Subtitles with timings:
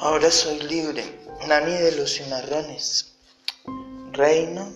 [0.00, 1.02] Ahora soy libre.
[1.48, 3.16] Nani de los cimarrones.
[4.12, 4.72] Reino.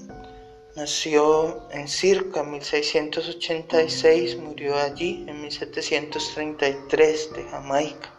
[0.75, 8.11] Nació en Circa 1686, murió allí en 1733 de Jamaica.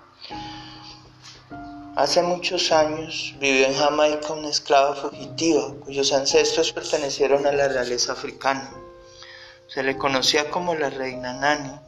[1.98, 8.14] Hace muchos años vivió en Jamaica una esclava fugitiva cuyos ancestros pertenecieron a la realeza
[8.14, 8.74] africana.
[9.68, 11.82] Se le conocía como la reina Nani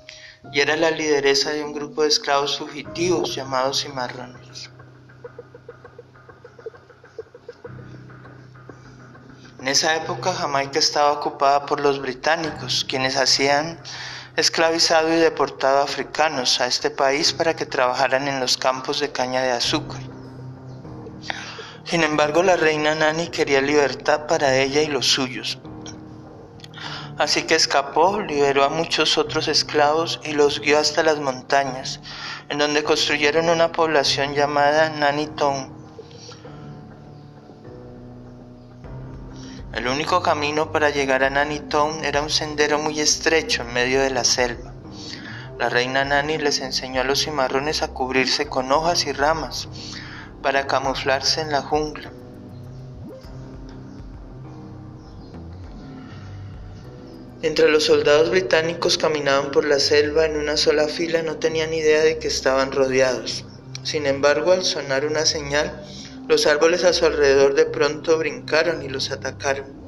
[0.52, 4.75] y era la lideresa de un grupo de esclavos fugitivos llamados cimarrones.
[9.66, 13.80] En esa época Jamaica estaba ocupada por los británicos, quienes hacían
[14.36, 19.42] esclavizado y deportado africanos a este país para que trabajaran en los campos de caña
[19.42, 20.02] de azúcar.
[21.84, 25.58] Sin embargo, la reina Nani quería libertad para ella y los suyos.
[27.18, 32.02] Así que escapó, liberó a muchos otros esclavos y los guió hasta las montañas,
[32.50, 35.85] en donde construyeron una población llamada Nani Town
[39.76, 44.10] El único camino para llegar a Nanitown era un sendero muy estrecho en medio de
[44.10, 44.74] la selva.
[45.60, 49.68] La reina Nani les enseñó a los cimarrones a cubrirse con hojas y ramas
[50.42, 52.10] para camuflarse en la jungla.
[57.42, 62.02] Entre los soldados británicos caminaban por la selva en una sola fila no tenían idea
[62.02, 63.44] de que estaban rodeados.
[63.84, 65.86] Sin embargo, al sonar una señal,
[66.28, 69.86] los árboles a su alrededor de pronto brincaron y los atacaron.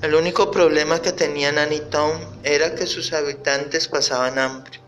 [0.00, 4.80] El único problema que tenía Nanitown era que sus habitantes pasaban hambre.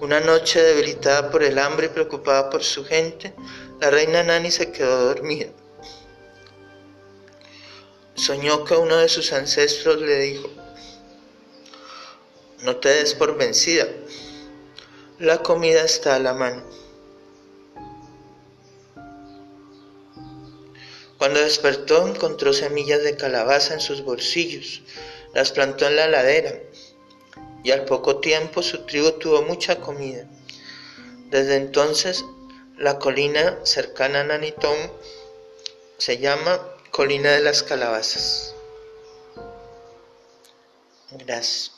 [0.00, 3.34] Una noche debilitada por el hambre y preocupada por su gente,
[3.80, 5.48] la reina Nani se quedó dormida.
[8.14, 10.48] Soñó que uno de sus ancestros le dijo,
[12.62, 13.86] no te des por vencida.
[15.18, 16.62] La comida está a la mano.
[21.18, 24.82] Cuando despertó encontró semillas de calabaza en sus bolsillos,
[25.34, 26.60] las plantó en la ladera
[27.64, 30.28] y al poco tiempo su tribu tuvo mucha comida.
[31.30, 32.24] Desde entonces
[32.76, 34.76] la colina cercana a Nanitón
[35.98, 36.60] se llama
[36.92, 38.54] Colina de las Calabazas.
[41.10, 41.72] Gracias.